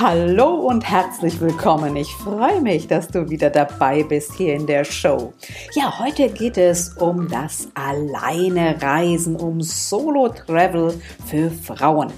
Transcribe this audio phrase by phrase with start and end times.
[0.00, 1.96] Hallo und herzlich willkommen.
[1.96, 5.32] Ich freue mich, dass du wieder dabei bist hier in der Show.
[5.74, 10.94] Ja, heute geht es um das Alleine Reisen, um Solo Travel
[11.26, 12.12] für Frauen.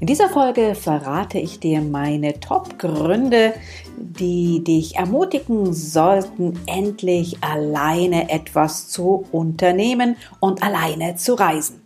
[0.00, 3.54] In dieser Folge verrate ich dir meine Top-Gründe,
[3.96, 11.80] die dich ermutigen sollten, endlich alleine etwas zu unternehmen und alleine zu reisen.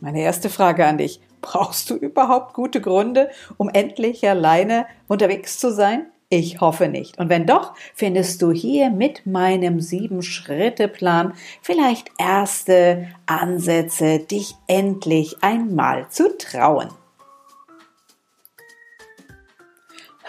[0.00, 1.20] Meine erste Frage an dich.
[1.40, 6.06] Brauchst du überhaupt gute Gründe, um endlich alleine unterwegs zu sein?
[6.30, 7.18] Ich hoffe nicht.
[7.18, 16.10] Und wenn doch, findest du hier mit meinem Sieben-Schritte-Plan vielleicht erste Ansätze, dich endlich einmal
[16.10, 16.88] zu trauen.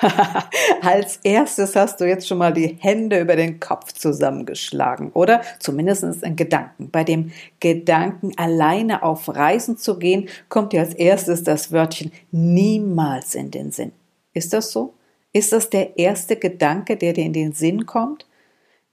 [0.82, 5.42] Als erstes hast du jetzt schon mal die Hände über den Kopf zusammengeschlagen, oder?
[5.60, 6.90] Zumindest in Gedanken.
[6.90, 13.36] Bei dem Gedanken, alleine auf Reisen zu gehen, kommt dir als erstes das Wörtchen niemals
[13.36, 13.92] in den Sinn.
[14.34, 14.94] Ist das so?
[15.34, 18.26] Ist das der erste Gedanke, der dir in den Sinn kommt?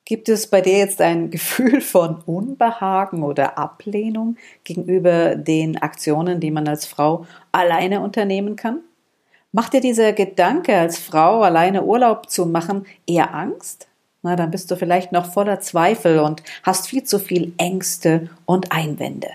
[0.05, 6.51] Gibt es bei dir jetzt ein Gefühl von Unbehagen oder Ablehnung gegenüber den Aktionen, die
[6.51, 8.81] man als Frau alleine unternehmen kann?
[9.57, 13.89] Macht dir dieser Gedanke, als Frau alleine Urlaub zu machen, eher Angst?
[14.21, 18.71] Na, dann bist du vielleicht noch voller Zweifel und hast viel zu viel Ängste und
[18.71, 19.29] Einwände.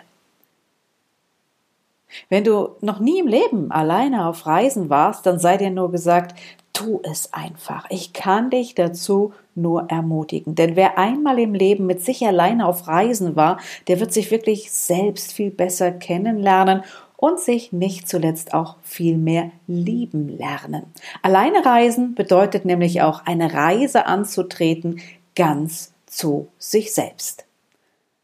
[2.30, 6.40] Wenn du noch nie im Leben alleine auf Reisen warst, dann sei dir nur gesagt,
[6.72, 7.88] tu es einfach.
[7.90, 10.54] Ich kann dich dazu nur ermutigen.
[10.54, 14.72] Denn wer einmal im Leben mit sich alleine auf Reisen war, der wird sich wirklich
[14.72, 16.84] selbst viel besser kennenlernen
[17.22, 20.88] und sich nicht zuletzt auch viel mehr lieben lernen.
[21.22, 25.00] Alleine reisen bedeutet nämlich auch eine Reise anzutreten,
[25.36, 27.46] ganz zu sich selbst.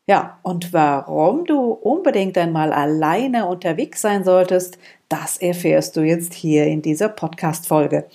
[0.07, 6.65] Ja, und warum du unbedingt einmal alleine unterwegs sein solltest, das erfährst du jetzt hier
[6.65, 8.07] in dieser Podcast-Folge.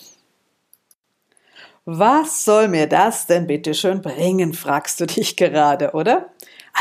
[1.84, 6.26] Was soll mir das denn bitte schön bringen, fragst du dich gerade, oder?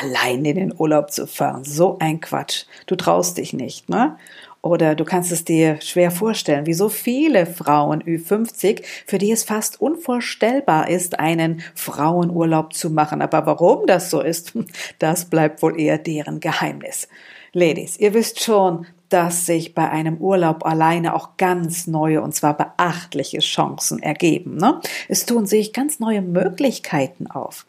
[0.02, 1.64] Allein in den Urlaub zu fahren.
[1.64, 2.66] So ein Quatsch.
[2.86, 4.18] Du traust dich nicht, ne?
[4.64, 9.44] Oder du kannst es dir schwer vorstellen, wie so viele Frauen Ü50, für die es
[9.44, 13.24] fast unvorstellbar ist, einen Frauenurlaub zu machen.
[13.24, 14.54] Aber warum das so ist,
[15.00, 17.08] das bleibt wohl eher deren Geheimnis.
[17.54, 22.56] Ladies, ihr wisst schon, dass sich bei einem Urlaub alleine auch ganz neue und zwar
[22.56, 24.56] beachtliche Chancen ergeben.
[24.58, 24.80] Ne?
[25.08, 27.66] Es tun sich ganz neue Möglichkeiten auf.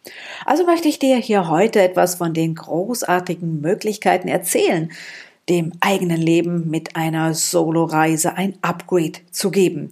[0.46, 4.92] Also möchte ich dir hier heute etwas von den großartigen Möglichkeiten erzählen,
[5.48, 9.90] dem eigenen Leben mit einer Soloreise ein Upgrade zu geben.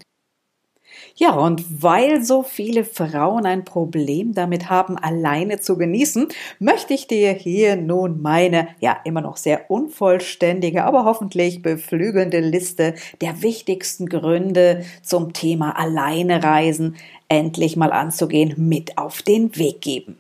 [1.21, 6.29] Ja, und weil so viele Frauen ein Problem damit haben, alleine zu genießen,
[6.61, 12.95] möchte ich dir hier nun meine, ja, immer noch sehr unvollständige, aber hoffentlich beflügelnde Liste
[13.21, 16.97] der wichtigsten Gründe zum Thema Alleine reisen
[17.29, 20.17] endlich mal anzugehen mit auf den Weg geben.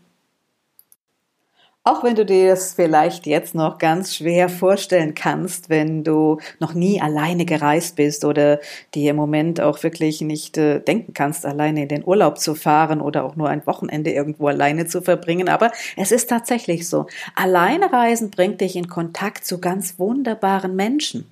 [1.90, 6.72] Auch wenn du dir das vielleicht jetzt noch ganz schwer vorstellen kannst, wenn du noch
[6.72, 8.60] nie alleine gereist bist oder
[8.94, 13.00] dir im Moment auch wirklich nicht äh, denken kannst, alleine in den Urlaub zu fahren
[13.00, 15.48] oder auch nur ein Wochenende irgendwo alleine zu verbringen.
[15.48, 17.06] Aber es ist tatsächlich so.
[17.34, 21.28] Alleine reisen bringt dich in Kontakt zu ganz wunderbaren Menschen.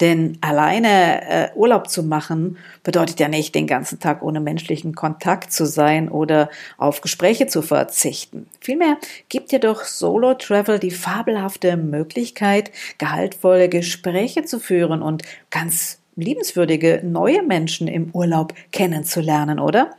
[0.00, 5.52] Denn alleine äh, Urlaub zu machen bedeutet ja nicht, den ganzen Tag ohne menschlichen Kontakt
[5.52, 8.46] zu sein oder auf Gespräche zu verzichten.
[8.60, 8.98] Vielmehr
[9.28, 17.00] gibt dir doch Solo Travel die fabelhafte Möglichkeit, gehaltvolle Gespräche zu führen und ganz liebenswürdige
[17.02, 19.90] neue Menschen im Urlaub kennenzulernen, oder?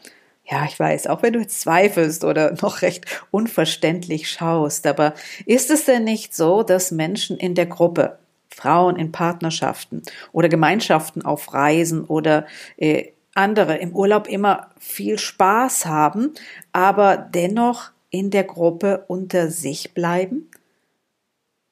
[0.50, 5.14] Ja, ich weiß, auch wenn du jetzt zweifelst oder noch recht unverständlich schaust, aber
[5.46, 8.20] ist es denn nicht so, dass Menschen in der Gruppe
[8.58, 10.02] Frauen in Partnerschaften
[10.32, 16.34] oder Gemeinschaften auf Reisen oder äh, andere im Urlaub immer viel Spaß haben,
[16.74, 20.50] aber dennoch in der Gruppe unter sich bleiben?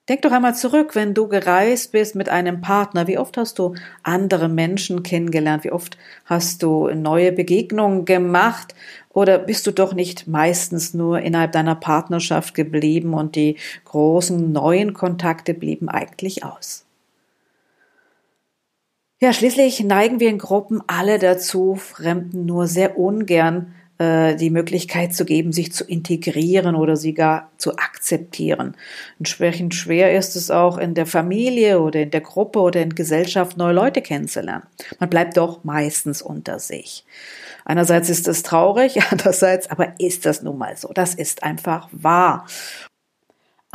[0.07, 3.07] Denk doch einmal zurück, wenn du gereist bist mit einem Partner.
[3.07, 3.73] Wie oft hast du
[4.03, 5.63] andere Menschen kennengelernt?
[5.63, 8.75] Wie oft hast du neue Begegnungen gemacht?
[9.09, 14.93] Oder bist du doch nicht meistens nur innerhalb deiner Partnerschaft geblieben und die großen neuen
[14.93, 16.85] Kontakte blieben eigentlich aus?
[19.21, 25.23] Ja, schließlich neigen wir in Gruppen alle dazu, Fremden nur sehr ungern die Möglichkeit zu
[25.23, 28.75] geben, sich zu integrieren oder sie gar zu akzeptieren.
[29.19, 33.55] Entsprechend schwer ist es auch in der Familie oder in der Gruppe oder in Gesellschaft
[33.55, 34.63] neue Leute kennenzulernen.
[34.99, 37.05] Man bleibt doch meistens unter sich.
[37.63, 40.89] Einerseits ist es traurig, andererseits aber ist das nun mal so.
[40.93, 42.45] Das ist einfach wahr.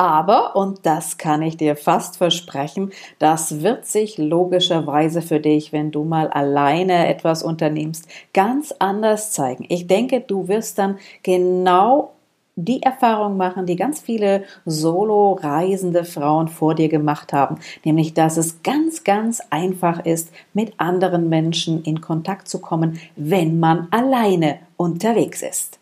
[0.01, 5.91] Aber, und das kann ich dir fast versprechen, das wird sich logischerweise für dich, wenn
[5.91, 9.67] du mal alleine etwas unternimmst, ganz anders zeigen.
[9.69, 12.13] Ich denke, du wirst dann genau
[12.57, 18.39] die Erfahrung machen, die ganz viele solo reisende Frauen vor dir gemacht haben, nämlich dass
[18.39, 24.61] es ganz, ganz einfach ist, mit anderen Menschen in Kontakt zu kommen, wenn man alleine
[24.79, 25.80] unterwegs ist.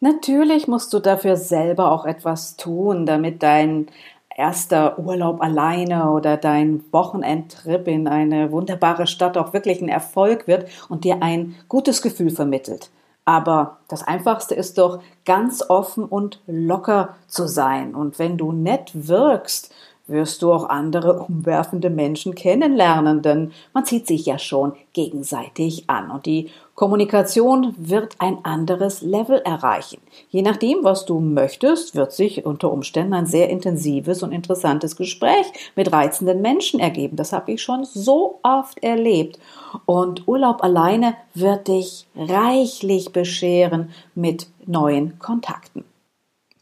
[0.00, 3.86] Natürlich musst du dafür selber auch etwas tun, damit dein
[4.34, 10.66] erster Urlaub alleine oder dein Wochenendtrip in eine wunderbare Stadt auch wirklich ein Erfolg wird
[10.88, 12.90] und dir ein gutes Gefühl vermittelt.
[13.26, 17.94] Aber das Einfachste ist doch, ganz offen und locker zu sein.
[17.94, 19.70] Und wenn du nett wirkst,
[20.10, 26.10] wirst du auch andere umwerfende Menschen kennenlernen, denn man zieht sich ja schon gegenseitig an
[26.10, 30.00] und die Kommunikation wird ein anderes Level erreichen.
[30.30, 35.52] Je nachdem, was du möchtest, wird sich unter Umständen ein sehr intensives und interessantes Gespräch
[35.76, 37.16] mit reizenden Menschen ergeben.
[37.16, 39.38] Das habe ich schon so oft erlebt.
[39.84, 45.84] Und Urlaub alleine wird dich reichlich bescheren mit neuen Kontakten.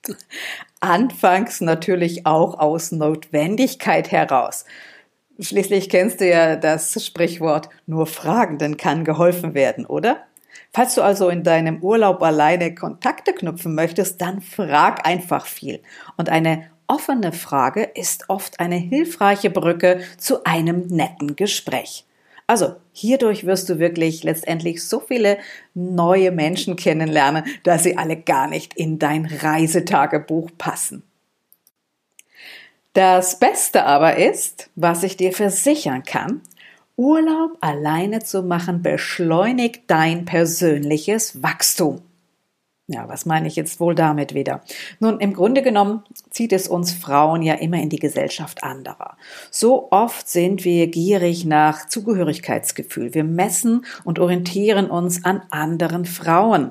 [0.80, 4.64] Anfangs natürlich auch aus Notwendigkeit heraus.
[5.40, 10.24] Schließlich kennst du ja das Sprichwort, nur Fragenden kann geholfen werden, oder?
[10.72, 15.80] Falls du also in deinem Urlaub alleine Kontakte knüpfen möchtest, dann frag einfach viel.
[16.16, 22.07] Und eine offene Frage ist oft eine hilfreiche Brücke zu einem netten Gespräch.
[22.48, 25.36] Also hierdurch wirst du wirklich letztendlich so viele
[25.74, 31.02] neue Menschen kennenlernen, dass sie alle gar nicht in dein Reisetagebuch passen.
[32.94, 36.40] Das Beste aber ist, was ich dir versichern kann,
[36.96, 42.00] Urlaub alleine zu machen beschleunigt dein persönliches Wachstum.
[42.90, 44.62] Ja, was meine ich jetzt wohl damit wieder?
[44.98, 49.18] Nun, im Grunde genommen zieht es uns Frauen ja immer in die Gesellschaft anderer.
[49.50, 53.12] So oft sind wir gierig nach Zugehörigkeitsgefühl.
[53.12, 56.70] Wir messen und orientieren uns an anderen Frauen.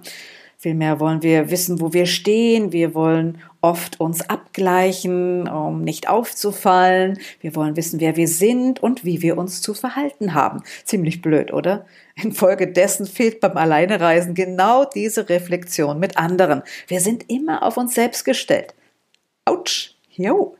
[0.57, 2.71] Vielmehr wollen wir wissen, wo wir stehen.
[2.71, 7.19] Wir wollen oft uns abgleichen, um nicht aufzufallen.
[7.42, 10.63] Wir wollen wissen, wer wir sind und wie wir uns zu verhalten haben.
[10.83, 11.86] Ziemlich blöd, oder?
[12.15, 16.63] Infolgedessen fehlt beim Alleinereisen genau diese Reflexion mit anderen.
[16.88, 18.74] Wir sind immer auf uns selbst gestellt.
[19.45, 19.95] Autsch.
[20.12, 20.56] Jo.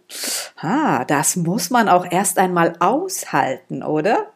[0.58, 4.28] Ah, das muss man auch erst einmal aushalten, oder?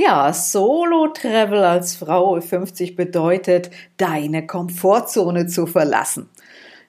[0.00, 6.28] Ja, Solo-Travel als Frau 50 bedeutet, deine Komfortzone zu verlassen.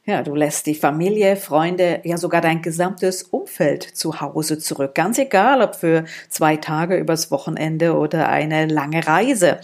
[0.06, 4.94] Ja, du lässt die Familie, Freunde, ja sogar dein gesamtes Umfeld zu Hause zurück.
[4.94, 9.59] Ganz egal, ob für zwei Tage übers Wochenende oder eine lange Reise.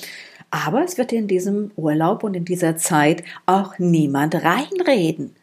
[0.50, 5.36] Aber es wird in diesem Urlaub und in dieser Zeit auch niemand reinreden.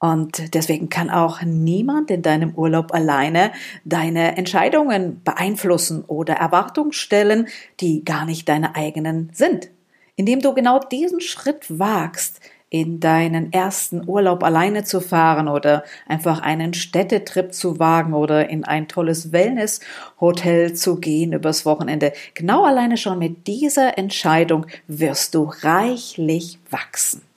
[0.00, 3.50] Und deswegen kann auch niemand in deinem Urlaub alleine
[3.84, 7.48] deine Entscheidungen beeinflussen oder Erwartungen stellen,
[7.80, 9.70] die gar nicht deine eigenen sind.
[10.14, 12.40] Indem du genau diesen Schritt wagst,
[12.70, 18.64] in deinen ersten Urlaub alleine zu fahren oder einfach einen Städtetrip zu wagen oder in
[18.64, 22.12] ein tolles Wellnesshotel zu gehen übers Wochenende.
[22.34, 27.27] Genau alleine schon mit dieser Entscheidung wirst du reichlich wachsen.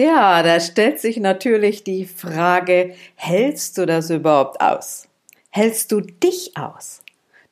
[0.00, 5.06] Ja, da stellt sich natürlich die Frage, hältst du das überhaupt aus?
[5.50, 7.02] Hältst du dich aus?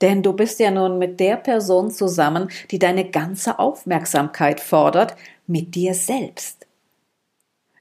[0.01, 5.15] Denn du bist ja nun mit der Person zusammen, die deine ganze Aufmerksamkeit fordert,
[5.47, 6.67] mit dir selbst.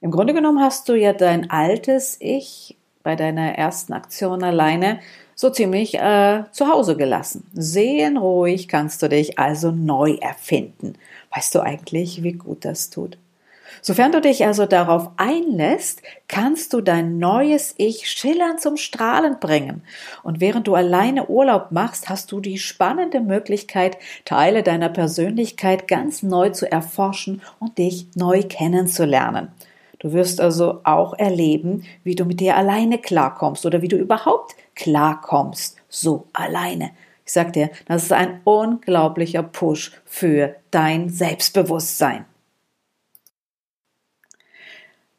[0.01, 5.00] Im Grunde genommen hast du ja dein altes Ich bei deiner ersten Aktion alleine
[5.33, 7.50] so ziemlich äh, zu Hause gelassen.
[7.53, 10.95] Seelenruhig kannst du dich also neu erfinden.
[11.33, 13.17] Weißt du eigentlich, wie gut das tut?
[13.81, 19.84] Sofern du dich also darauf einlässt, kannst du dein neues Ich schillernd zum Strahlen bringen.
[20.24, 26.24] Und während du alleine Urlaub machst, hast du die spannende Möglichkeit, Teile deiner Persönlichkeit ganz
[26.24, 29.50] neu zu erforschen und dich neu kennenzulernen.
[30.00, 34.55] Du wirst also auch erleben, wie du mit dir alleine klarkommst oder wie du überhaupt
[34.75, 36.91] klarkommst, so alleine.
[37.25, 42.25] Ich sag dir, das ist ein unglaublicher Push für dein Selbstbewusstsein.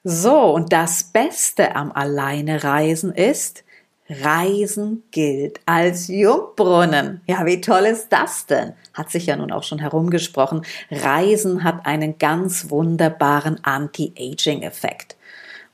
[0.04, 3.64] So, und das Beste am Alleinereisen ist,
[4.08, 7.20] Reisen gilt als Jungbrunnen.
[7.26, 8.72] Ja, wie toll ist das denn?
[8.94, 10.64] Hat sich ja nun auch schon herumgesprochen.
[10.90, 15.17] Reisen hat einen ganz wunderbaren Anti-Aging-Effekt.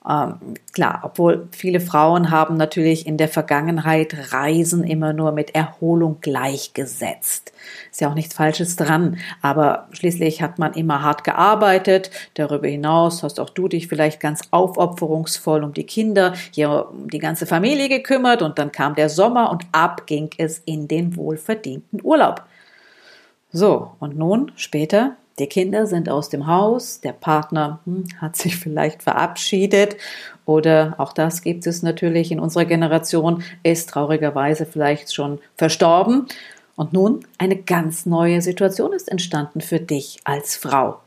[0.09, 6.19] Ähm, klar, obwohl viele Frauen haben natürlich in der Vergangenheit Reisen immer nur mit Erholung
[6.21, 7.53] gleichgesetzt.
[7.91, 12.11] Ist ja auch nichts Falsches dran, aber schließlich hat man immer hart gearbeitet.
[12.35, 17.19] Darüber hinaus hast auch du dich vielleicht ganz aufopferungsvoll um die Kinder, hier um die
[17.19, 22.01] ganze Familie gekümmert und dann kam der Sommer und ab ging es in den wohlverdienten
[22.03, 22.43] Urlaub.
[23.53, 28.57] So, und nun, später, die Kinder sind aus dem Haus, der Partner hm, hat sich
[28.57, 29.97] vielleicht verabschiedet
[30.45, 36.27] oder auch das gibt es natürlich in unserer Generation, ist traurigerweise vielleicht schon verstorben.
[36.77, 41.01] Und nun eine ganz neue Situation ist entstanden für dich als Frau.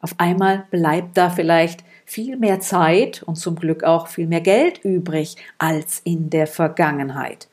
[0.00, 4.84] Auf einmal bleibt da vielleicht viel mehr Zeit und zum Glück auch viel mehr Geld
[4.84, 7.48] übrig als in der Vergangenheit.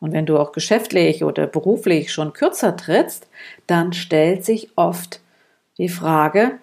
[0.00, 3.28] Und wenn du auch geschäftlich oder beruflich schon kürzer trittst,
[3.66, 5.20] dann stellt sich oft
[5.78, 6.58] die Frage,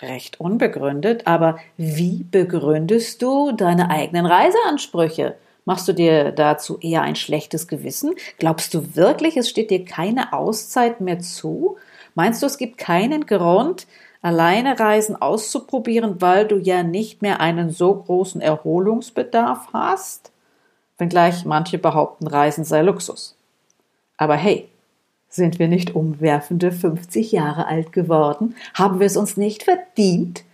[0.00, 5.36] recht unbegründet, aber wie begründest du deine eigenen Reiseansprüche?
[5.64, 8.14] Machst du dir dazu eher ein schlechtes Gewissen?
[8.38, 11.76] Glaubst du wirklich, es steht dir keine Auszeit mehr zu?
[12.14, 13.86] Meinst du, es gibt keinen Grund,
[14.22, 20.32] alleine Reisen auszuprobieren, weil du ja nicht mehr einen so großen Erholungsbedarf hast?
[20.98, 23.36] Wenngleich manche behaupten, Reisen sei Luxus.
[24.16, 24.68] Aber hey,
[25.30, 28.56] sind wir nicht umwerfende 50 Jahre alt geworden?
[28.74, 30.44] Haben wir es uns nicht verdient?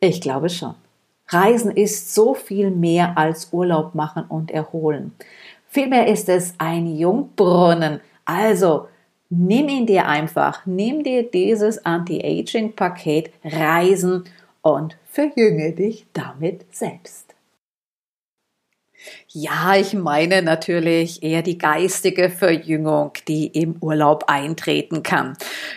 [0.00, 0.74] Ich glaube schon.
[1.28, 5.12] Reisen ist so viel mehr als Urlaub machen und erholen.
[5.68, 8.00] Vielmehr ist es ein Jungbrunnen.
[8.24, 8.88] Also,
[9.28, 10.66] nimm ihn dir einfach.
[10.66, 14.24] Nimm dir dieses Anti-Aging-Paket Reisen
[14.62, 17.29] und verjünge dich damit selbst.
[19.28, 25.36] Ja, ich meine natürlich eher die geistige Verjüngung, die im Urlaub eintreten kann.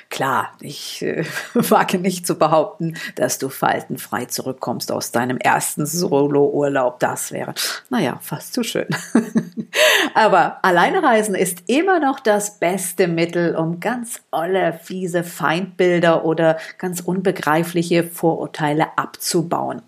[0.10, 7.00] Klar, ich äh, wage nicht zu behaupten, dass du faltenfrei zurückkommst aus deinem ersten Solo-Urlaub.
[7.00, 7.54] Das wäre,
[7.90, 8.88] naja, fast zu schön.
[10.14, 16.58] Aber alleine reisen ist immer noch das beste Mittel, um ganz olle, fiese Feindbilder oder
[16.78, 19.82] ganz unbegreifliche Vorurteile abzubauen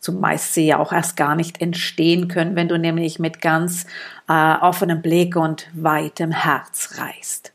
[0.00, 3.86] zumeist sie ja auch erst gar nicht entstehen können, wenn du nämlich mit ganz
[4.28, 7.52] äh, offenem Blick und weitem Herz reist.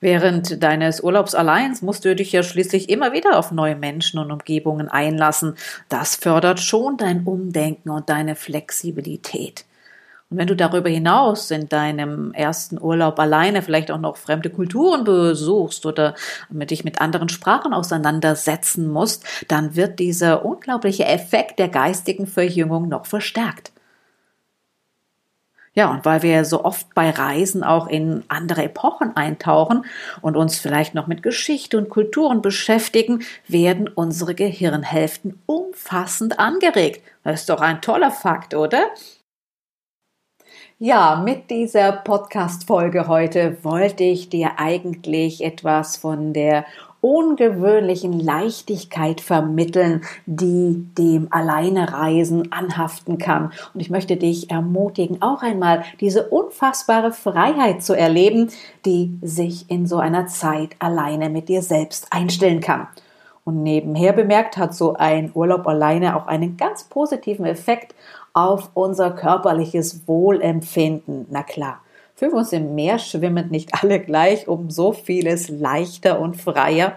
[0.00, 4.30] Während deines Urlaubs allein musst du dich ja schließlich immer wieder auf neue Menschen und
[4.30, 5.54] Umgebungen einlassen.
[5.88, 9.64] Das fördert schon dein Umdenken und deine Flexibilität.
[10.30, 15.04] Und wenn du darüber hinaus in deinem ersten Urlaub alleine vielleicht auch noch fremde Kulturen
[15.04, 16.14] besuchst oder
[16.50, 23.06] dich mit anderen Sprachen auseinandersetzen musst, dann wird dieser unglaubliche Effekt der geistigen Verjüngung noch
[23.06, 23.72] verstärkt.
[25.76, 29.84] Ja, und weil wir so oft bei Reisen auch in andere Epochen eintauchen
[30.22, 37.02] und uns vielleicht noch mit Geschichte und Kulturen beschäftigen, werden unsere Gehirnhälften umfassend angeregt.
[37.24, 38.86] Das ist doch ein toller Fakt, oder?
[40.80, 46.64] Ja, mit dieser Podcast-Folge heute wollte ich dir eigentlich etwas von der
[47.00, 53.52] ungewöhnlichen Leichtigkeit vermitteln, die dem Alleinereisen anhaften kann.
[53.72, 58.50] Und ich möchte dich ermutigen, auch einmal diese unfassbare Freiheit zu erleben,
[58.84, 62.88] die sich in so einer Zeit alleine mit dir selbst einstellen kann.
[63.44, 67.94] Und nebenher bemerkt hat so ein Urlaub alleine auch einen ganz positiven Effekt
[68.34, 71.26] auf unser körperliches Wohlempfinden.
[71.30, 71.80] Na klar,
[72.16, 76.96] wir uns im Meer schwimmend nicht alle gleich um so vieles leichter und freier.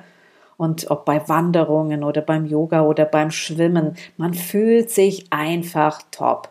[0.58, 6.50] Und ob bei Wanderungen oder beim Yoga oder beim Schwimmen, man fühlt sich einfach top.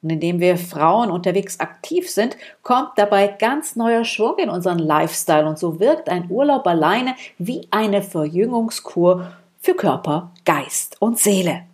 [0.00, 5.48] Und indem wir Frauen unterwegs aktiv sind, kommt dabei ganz neuer Schwung in unseren Lifestyle
[5.48, 11.67] und so wirkt ein Urlaub alleine wie eine Verjüngungskur für Körper, Geist und Seele.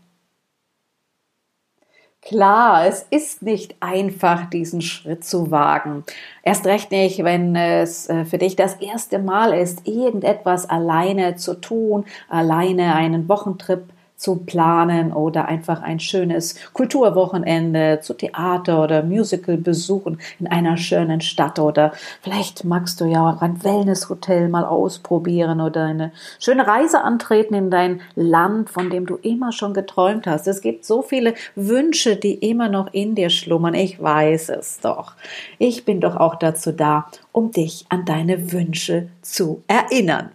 [2.26, 6.04] Klar, es ist nicht einfach, diesen Schritt zu wagen.
[6.42, 11.60] Erst recht nicht, wenn es äh, für dich das erste Mal ist, irgendetwas alleine zu
[11.60, 13.84] tun, alleine einen Wochentrip
[14.24, 21.20] zu planen oder einfach ein schönes Kulturwochenende zu Theater oder Musical besuchen in einer schönen
[21.20, 27.02] Stadt oder vielleicht magst du ja auch ein Wellnesshotel mal ausprobieren oder eine schöne Reise
[27.02, 30.48] antreten in dein Land, von dem du immer schon geträumt hast.
[30.48, 33.74] Es gibt so viele Wünsche, die immer noch in dir schlummern.
[33.74, 35.12] Ich weiß es doch.
[35.58, 40.30] Ich bin doch auch dazu da, um dich an deine Wünsche zu erinnern.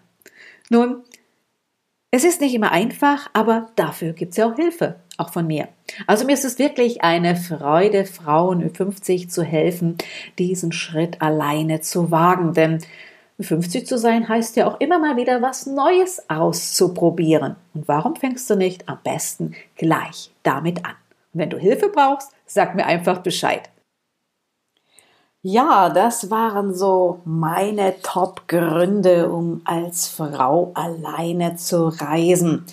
[0.69, 0.97] Nun,
[2.11, 5.67] Es ist nicht immer einfach, aber dafür gibt es ja auch Hilfe, auch von mir.
[6.07, 9.95] Also mir ist es wirklich eine Freude, Frauen 50 zu helfen,
[10.39, 12.79] diesen Schritt alleine zu wagen, denn
[13.39, 17.55] 50 zu sein heißt ja auch immer mal wieder was Neues auszuprobieren.
[17.75, 20.95] Und warum fängst du nicht am besten gleich damit an?
[21.33, 23.69] Wenn du Hilfe brauchst, sag mir einfach Bescheid.
[25.41, 32.65] Ja, das waren so meine Top-Gründe, um als Frau alleine zu reisen.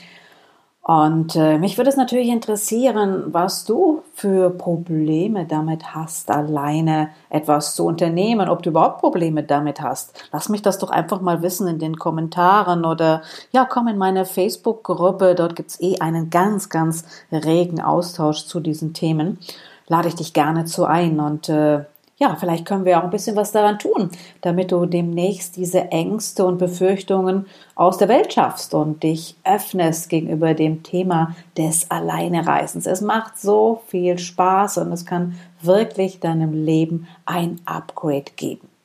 [0.83, 7.77] Und äh, mich würde es natürlich interessieren, was du für Probleme damit hast, alleine etwas
[7.77, 10.29] zu unternehmen, ob du überhaupt Probleme damit hast.
[10.33, 14.25] Lass mich das doch einfach mal wissen in den Kommentaren oder ja, komm in meine
[14.25, 19.39] Facebook-Gruppe, dort gibt's eh einen ganz, ganz regen Austausch zu diesen Themen.
[19.87, 21.85] Lade ich dich gerne zu ein und äh,
[22.19, 26.47] ja, vielleicht können wir auch ein bisschen was daran tun, damit du demnächst diese Ängste
[26.47, 32.87] und Befürchtungen aus der Welt schaffst und dich öffnest gegenüber dem Thema des Alleinereisens.
[32.87, 38.76] Es macht so viel Spaß und es kann wirklich deinem Leben ein Upgrade geben.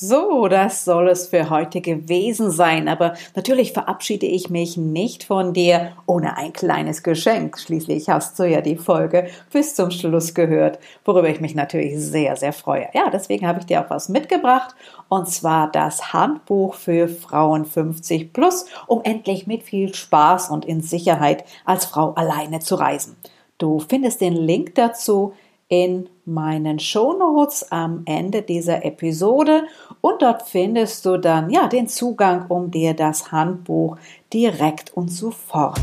[0.00, 2.86] So, das soll es für heute gewesen sein.
[2.86, 7.58] Aber natürlich verabschiede ich mich nicht von dir ohne ein kleines Geschenk.
[7.58, 12.36] Schließlich hast du ja die Folge bis zum Schluss gehört, worüber ich mich natürlich sehr,
[12.36, 12.86] sehr freue.
[12.94, 14.72] Ja, deswegen habe ich dir auch was mitgebracht.
[15.08, 20.80] Und zwar das Handbuch für Frauen 50 plus, um endlich mit viel Spaß und in
[20.80, 23.16] Sicherheit als Frau alleine zu reisen.
[23.58, 25.32] Du findest den Link dazu
[25.68, 29.64] in meinen Shownotes am Ende dieser Episode
[30.00, 33.96] und dort findest du dann ja den Zugang, um dir das Handbuch
[34.32, 35.80] direkt und sofort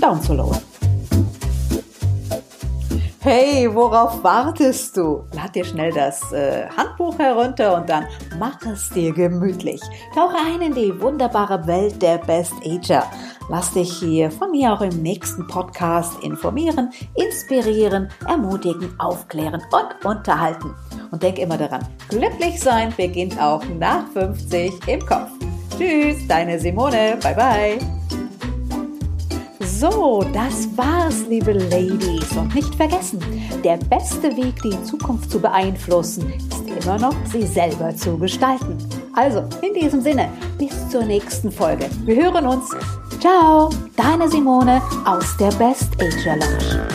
[0.00, 0.62] downzuladen.
[3.20, 5.24] Hey, worauf wartest du?
[5.32, 8.04] Lad dir schnell das äh, Handbuch herunter und dann
[8.38, 9.80] mach es dir gemütlich.
[10.14, 13.10] Tauche ein in die wunderbare Welt der Best Ager.
[13.48, 20.74] Lass dich hier von mir auch im nächsten Podcast informieren, inspirieren, ermutigen, aufklären und unterhalten.
[21.10, 25.28] Und denk immer daran, glücklich sein beginnt auch nach 50 im Kopf.
[25.76, 27.18] Tschüss, deine Simone.
[27.22, 27.78] Bye bye.
[29.60, 32.32] So, das war's, liebe Ladies.
[32.36, 33.20] Und nicht vergessen,
[33.62, 38.78] der beste Weg, die Zukunft zu beeinflussen, ist immer noch, sie selber zu gestalten.
[39.14, 41.86] Also, in diesem Sinne, bis zur nächsten Folge.
[42.04, 42.70] Wir hören uns.
[43.24, 46.93] Ciao, deine Simone aus der Best Ager Lounge.